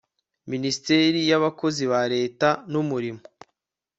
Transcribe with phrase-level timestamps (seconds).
[0.51, 3.21] Minisiteri y Abakozi ba Leta n Umurimo